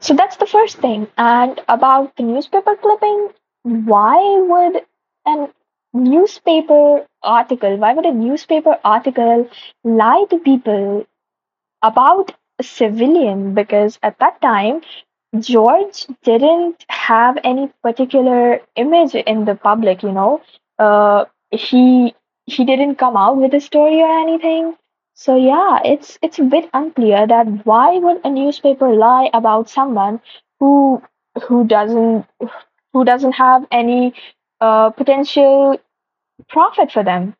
[0.00, 1.08] So that's the first thing.
[1.16, 3.30] And about the newspaper clipping,
[3.62, 4.16] why
[4.48, 4.82] would
[5.26, 5.48] an
[5.92, 9.48] newspaper article, why would a newspaper article
[9.84, 11.06] lie to people
[11.82, 13.54] about a civilian?
[13.54, 14.82] Because at that time,
[15.38, 20.40] George didn't have any particular image in the public, you know.
[20.78, 22.14] Uh, he
[22.46, 24.76] he didn't come out with a story or anything.
[25.14, 30.20] So yeah, it's it's a bit unclear that why would a newspaper lie about someone
[30.60, 31.02] who
[31.46, 32.26] who doesn't
[32.92, 34.14] who doesn't have any
[34.60, 35.78] uh, potential
[36.48, 37.34] profit for them.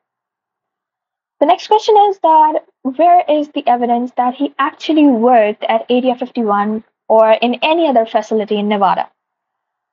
[1.40, 6.14] The next question is that where is the evidence that he actually worked at Area
[6.14, 9.11] 51 or in any other facility in Nevada?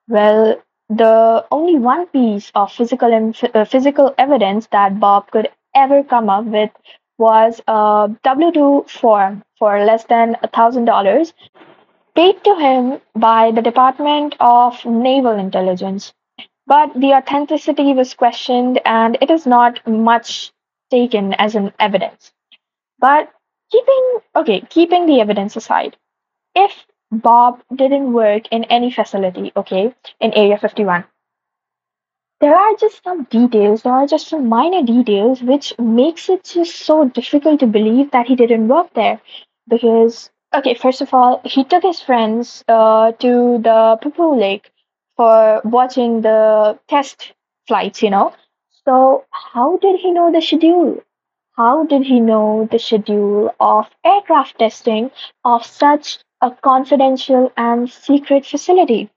[0.08, 6.04] Well, the only one piece of physical and uh, physical evidence that Bob could ever
[6.04, 6.70] come up with
[7.18, 11.32] was a W 2 form for less than $1,000
[12.14, 16.12] paid to him by the Department of Naval Intelligence.
[16.66, 20.52] But the authenticity was questioned and it is not much
[20.90, 22.32] taken as an evidence.
[22.98, 23.30] But
[23.70, 25.96] keeping okay, keeping the evidence aside,
[26.54, 31.04] if Bob didn't work in any facility, okay, in Area 51,
[32.40, 36.76] there are just some details, there are just some minor details which makes it just
[36.76, 39.20] so difficult to believe that he didn't work there.
[39.68, 44.70] Because okay, first of all, he took his friends uh, to the Papoose Lake
[45.16, 47.32] for watching the test
[47.66, 48.34] flights, you know.
[48.84, 51.02] So how did he know the schedule?
[51.56, 55.10] How did he know the schedule of aircraft testing
[55.42, 59.10] of such a confidential and secret facility?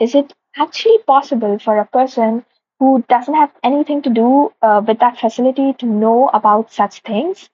[0.00, 2.44] Is it actually possible for a person
[2.80, 7.50] who doesn't have anything to do uh, with that facility to know about such things?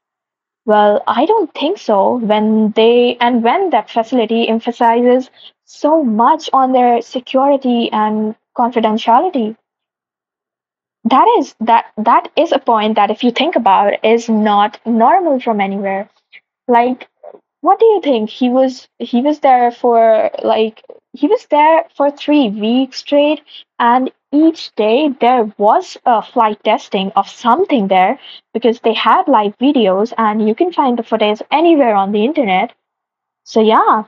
[0.67, 2.19] Well, I don't think so.
[2.19, 5.31] When they and when that facility emphasizes
[5.65, 9.57] so much on their security and confidentiality,
[11.05, 15.41] that is that that is a point that if you think about is not normal
[15.41, 16.09] from anywhere.
[16.69, 17.09] Like
[17.63, 18.31] what do you think?
[18.31, 23.43] He was he was there for like he was there for three weeks straight,
[23.79, 28.19] and each day there was a flight testing of something there
[28.55, 32.75] because they had live videos and you can find the footage anywhere on the internet.
[33.45, 34.05] So yeah.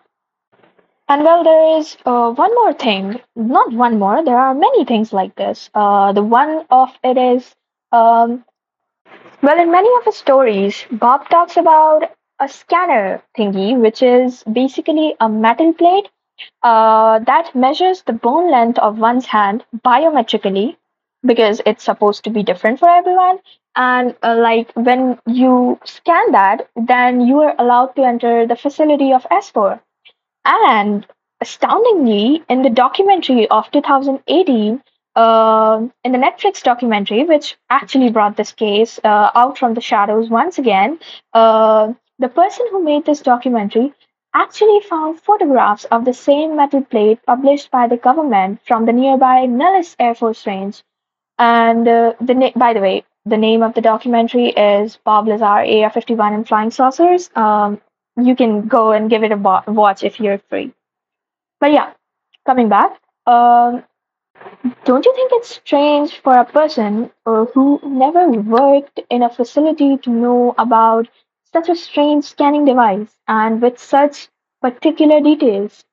[1.09, 3.21] And well, there is uh, one more thing.
[3.37, 4.25] Not one more.
[4.25, 5.71] There are many things like this.
[5.75, 7.55] Uh, the one of it is
[7.93, 8.45] um,
[9.43, 12.11] well, in many of his stories, Bob talks about
[12.45, 16.09] a scanner thingy, which is basically a metal plate
[16.63, 20.77] uh, that measures the bone length of one's hand biometrically
[21.25, 23.39] because it's supposed to be different for everyone.
[23.77, 29.13] And uh, like when you scan that, then you are allowed to enter the facility
[29.13, 29.81] of S4.
[30.45, 31.07] And
[31.41, 34.83] astoundingly, in the documentary of 2018,
[35.17, 40.29] uh, in the Netflix documentary, which actually brought this case uh, out from the shadows
[40.29, 40.99] once again,
[41.33, 41.93] uh,
[42.25, 43.93] the person who made this documentary
[44.35, 49.47] actually found photographs of the same metal plate published by the government from the nearby
[49.47, 50.83] Nellis Air Force Range.
[51.39, 55.59] And uh, the na- by the way, the name of the documentary is Bob Lazar
[55.61, 57.31] Area 51 and Flying Saucers.
[57.37, 57.81] Um,
[58.17, 60.73] you can go and give it a bo- watch if you're free.
[61.61, 61.93] But yeah,
[62.47, 63.85] coming back, um,
[64.85, 69.97] don't you think it's strange for a person uh, who never worked in a facility
[69.99, 71.09] to know about
[71.55, 74.29] such a strange scanning device and with such
[74.61, 75.85] particular details?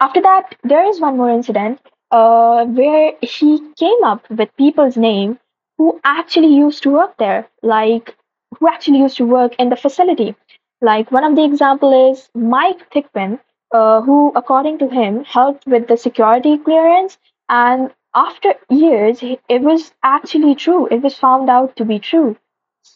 [0.00, 5.38] After that, there is one more incident uh, where he came up with people's name
[5.78, 8.16] who actually used to work there, like
[8.58, 10.34] who actually used to work in the facility.
[10.82, 13.40] Like one of the example is Mike Thickman,
[13.72, 17.18] uh, who, according to him, helped with the security clearance.
[17.48, 20.86] And after years, it was actually true.
[20.88, 22.36] It was found out to be true.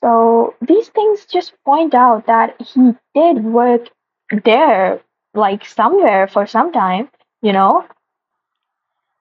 [0.02, 3.88] So these things just point out that he did work
[4.44, 5.00] there,
[5.34, 7.08] like somewhere for some time,
[7.42, 7.84] you know.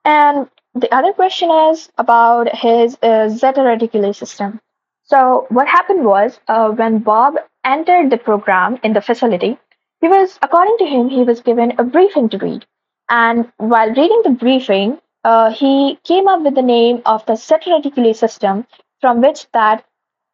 [0.04, 4.60] And the other question is about his uh, Zeta Reticuli system.
[5.04, 9.58] So what happened was uh, when Bob entered the program in the facility,
[10.00, 12.66] he was, according to him, he was given a briefing to read.
[13.08, 17.70] And while reading the briefing, uh, he came up with the name of the Zeta
[17.70, 18.66] Reticuli system
[19.00, 19.84] from which that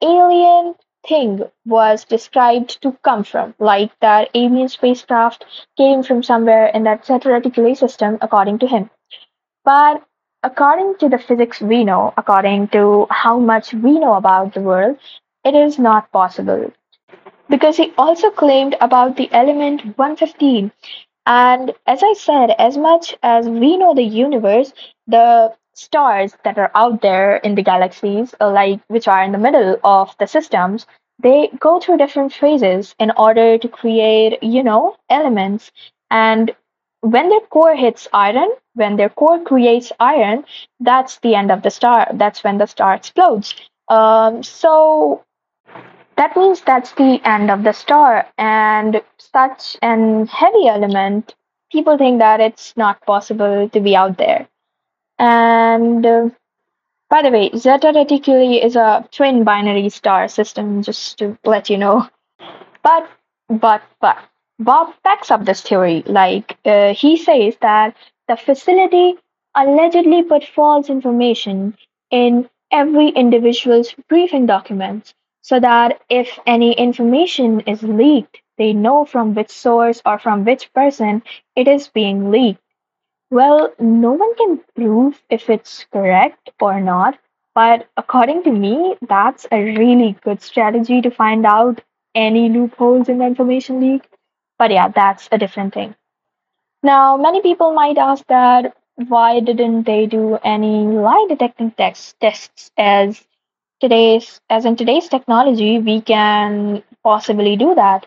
[0.03, 0.75] alien
[1.07, 5.45] thing was described to come from, like that alien spacecraft
[5.77, 8.91] came from somewhere in that Reticuli system, according to him.
[9.65, 10.03] But
[10.43, 14.99] according to the physics we know, according to how much we know about the world,
[15.45, 16.73] it is not possible.
[17.49, 20.71] Because he also claimed about the element 115.
[21.27, 24.73] And as I said, as much as we know the universe,
[25.07, 29.39] the stars that are out there in the galaxies, uh, like which are in the
[29.39, 30.87] middle of the systems,
[31.23, 35.71] they go through different phases in order to create, you know, elements.
[36.11, 36.55] And
[37.01, 40.45] when their core hits iron, when their core creates iron,
[40.81, 42.09] that's the end of the star.
[42.14, 43.55] That's when the star explodes.
[43.89, 45.25] Um, so
[46.16, 48.27] that means that's the end of the star.
[48.39, 51.35] And such an heavy element,
[51.73, 54.49] people think that it's not possible to be out there.
[55.21, 56.31] And uh,
[57.11, 61.79] by the way, Zeta Reticuli is a twin binary star system, just to let you
[61.79, 62.09] know.
[62.83, 63.11] But,
[63.49, 64.18] but, but,
[64.59, 66.03] Bob backs up this theory.
[66.07, 67.97] Like, uh, he says that
[68.29, 69.16] the facility
[69.55, 71.77] allegedly put false information
[72.11, 79.35] in every individual's briefing documents so that if any information is leaked, they know from
[79.35, 81.23] which source or from which person
[81.57, 82.62] it is being leaked.
[83.31, 87.18] Well, no one can prove if it's correct or not,
[87.55, 91.81] but according to me, that's a really good strategy to find out
[92.14, 94.09] any loopholes in the information leak.
[94.59, 95.95] But yeah, that's a different thing.
[96.83, 98.76] Now, many people might ask that
[99.09, 103.26] why didn't they do any lie detecting tests tests as
[103.81, 108.07] today's as in today's technology we can possibly do that.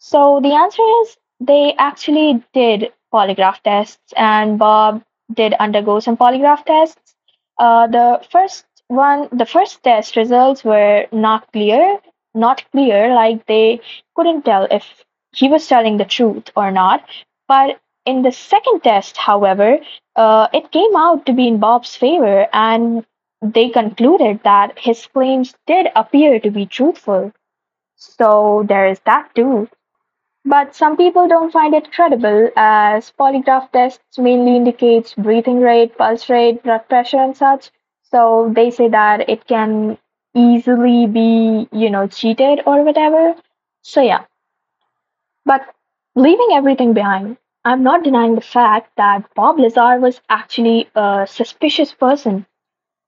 [0.00, 5.02] So the answer is they actually did polygraph tests, and Bob
[5.32, 7.14] did undergo some polygraph tests.
[7.58, 11.98] Uh, the first one, the first test results were not clear,
[12.34, 13.80] not clear, like they
[14.14, 17.04] couldn't tell if he was telling the truth or not.
[17.48, 19.78] But in the second test, however,
[20.16, 23.04] uh, it came out to be in Bob's favor, and
[23.42, 27.32] they concluded that his claims did appear to be truthful.
[27.96, 29.68] So there is that too.
[30.48, 36.28] But some people don't find it credible as polygraph tests mainly indicates breathing rate, pulse
[36.28, 37.70] rate, blood pressure and such.
[38.02, 39.96] So they say that it can
[40.34, 43.36] easily be, you know, cheated or whatever.
[43.82, 44.24] So yeah.
[45.44, 45.74] But
[46.14, 51.92] leaving everything behind, I'm not denying the fact that Bob Lazar was actually a suspicious
[51.92, 52.46] person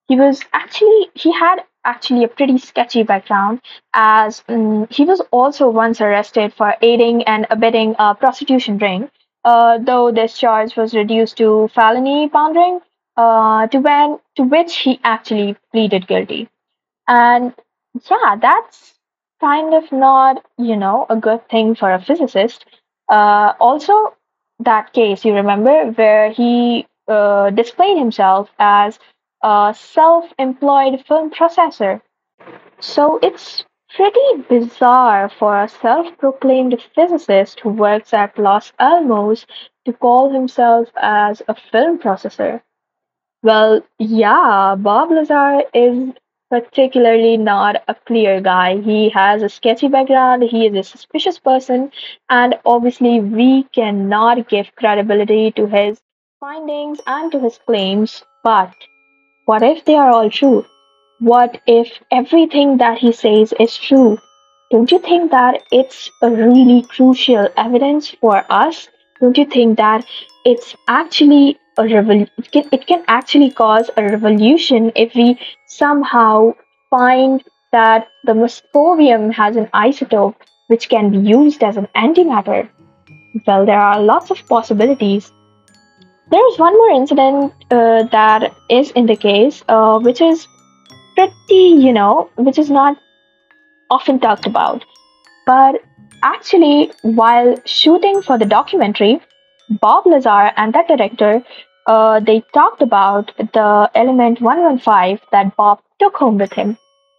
[0.09, 3.61] he was actually he had actually a pretty sketchy background
[3.95, 9.11] as mm, he was also once arrested for aiding and abetting a prostitution ring
[9.45, 12.81] uh, though this charge was reduced to felony pandering
[13.16, 16.49] uh, to when to which he actually pleaded guilty.
[17.09, 17.55] And
[18.11, 18.95] yeah that's
[19.41, 22.66] kind of not you know a good thing for a physicist.
[23.09, 24.14] Uh, also
[24.61, 28.99] that case you remember where he uh, displayed himself as
[29.43, 32.01] a self-employed film processor.
[32.80, 33.64] So it's
[33.95, 39.47] pretty bizarre for a self-proclaimed physicist who works at Los Alamos
[39.84, 42.62] to call himself as a film processor.
[43.43, 46.12] Well, yeah, Bob Lazar is
[46.51, 48.80] particularly not a clear guy.
[48.80, 51.91] He has a sketchy background, he is a suspicious person,
[52.28, 56.01] and obviously we cannot give credibility to his
[56.41, 58.24] findings and to his claims.
[58.43, 58.72] But
[59.51, 60.64] what if they are all true?
[61.18, 64.18] What if everything that he says is true?
[64.70, 68.86] Don't you think that it's a really crucial evidence for us?
[69.20, 70.05] Don't you think that
[70.44, 75.36] it's actually a revol- it can, it can actually cause a revolution if we
[75.66, 76.53] somehow
[76.88, 77.42] find
[77.72, 80.36] that the moscovium has an isotope
[80.68, 82.68] which can be used as an antimatter?
[83.48, 85.32] Well, there are lots of possibilities.
[86.31, 90.47] There's one more incident uh, that is in the case, uh, which is
[91.16, 92.97] pretty, you know, which is not
[93.91, 94.85] often talked about.
[95.47, 95.83] But
[96.22, 99.20] actually, while shooting for the documentary,
[99.81, 101.43] Bob Lazar and that director,
[101.87, 106.76] uh, they talked about the element 115 that Bob took home with him.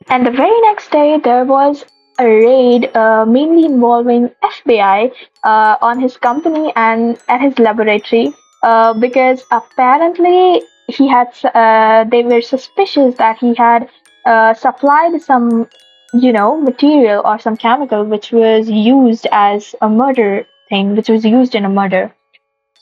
[0.07, 1.85] And the very next day, there was
[2.17, 5.11] a raid uh, mainly involving FBI
[5.43, 8.33] uh, on his company and at his laboratory
[8.63, 13.89] uh, because apparently he had uh, they were suspicious that he had
[14.25, 15.67] uh, supplied some
[16.13, 21.23] you know material or some chemical which was used as a murder thing which was
[21.25, 22.13] used in a murder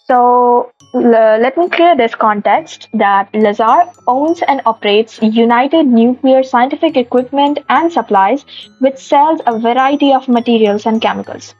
[0.09, 7.59] so let me clear this context that Lazar owns and operates United Nuclear Scientific Equipment
[7.69, 8.43] and Supplies,
[8.79, 11.53] which sells a variety of materials and chemicals.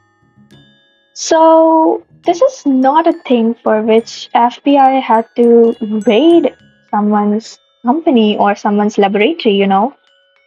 [1.14, 6.56] So this is not a thing for which FBI had to raid
[6.92, 9.96] someone's company or someone's laboratory, you know,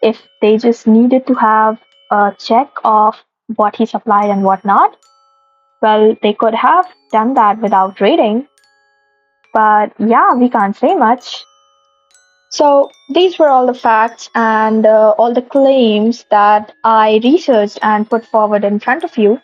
[0.03, 1.79] if they just needed to have
[2.11, 3.17] a check of
[3.57, 4.97] what he supplied and what not.
[5.81, 8.47] Well, they could have done that without raiding.
[9.53, 11.45] But yeah, we can't say much.
[12.51, 18.09] So, these were all the facts and uh, all the claims that I researched and
[18.09, 19.41] put forward in front of you.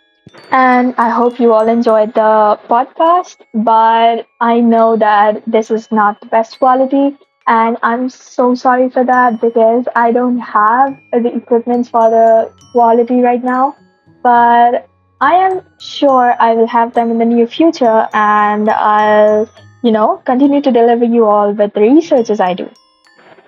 [0.51, 3.37] And I hope you all enjoyed the podcast.
[3.55, 7.17] But I know that this is not the best quality.
[7.47, 13.21] And I'm so sorry for that because I don't have the equipment for the quality
[13.21, 13.77] right now.
[14.23, 14.89] But
[15.21, 19.49] I am sure I will have them in the near future and I'll,
[19.83, 22.71] you know, continue to deliver you all with the research as I do.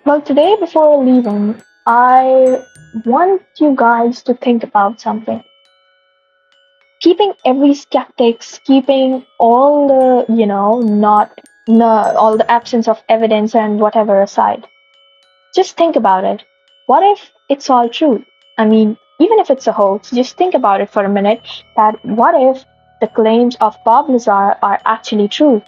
[0.06, 2.64] Well, today before leaving, I
[3.04, 5.44] want you guys to think about something.
[7.00, 13.54] Keeping every skeptics, keeping all the, you know, not, no, all the absence of evidence
[13.54, 14.66] and whatever aside.
[15.54, 16.44] Just think about it.
[16.86, 18.24] What if it's all true?
[18.58, 21.40] I mean, even if it's a hoax, just think about it for a minute
[21.76, 22.64] that what if
[23.00, 25.62] the claims of Bob Lazar are actually true?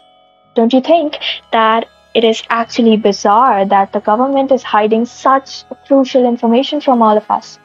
[0.55, 1.19] Don't you think
[1.53, 7.17] that it is actually bizarre that the government is hiding such crucial information from all
[7.17, 7.59] of us?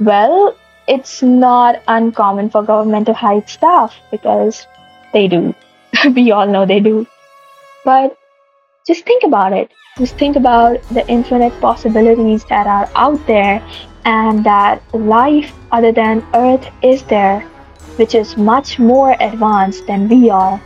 [0.00, 0.56] Well,
[0.86, 4.66] it's not uncommon for government to hide stuff because
[5.12, 5.54] they do.
[6.14, 7.06] we all know they do.
[7.84, 8.16] But
[8.86, 9.70] just think about it.
[9.98, 13.62] Just think about the infinite possibilities that are out there
[14.04, 17.40] and that life other than Earth is there,
[17.96, 20.58] which is much more advanced than we are,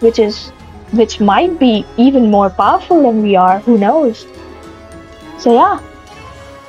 [0.00, 0.52] which is
[0.92, 3.58] which might be even more powerful than we are.
[3.60, 4.26] Who knows?
[5.38, 5.80] So yeah.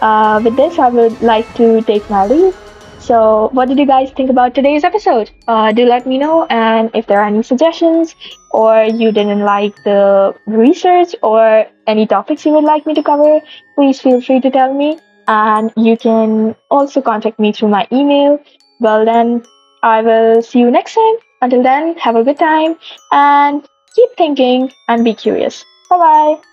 [0.02, 2.56] Uh, with this, I would like to take my leave.
[3.00, 5.32] So, what did you guys think about today's episode?
[5.48, 8.16] Uh, do let me know, and if there are any suggestions,
[8.52, 13.40] or you didn't like the research, or any topics you would like me to cover,
[13.76, 18.40] please feel free to tell me and you can also contact me through my email.
[18.80, 19.44] Well, then
[19.84, 21.16] I will see you next time.
[21.42, 22.76] Until then, have a good time
[23.12, 25.64] and keep thinking and be curious.
[25.90, 26.49] Bye bye.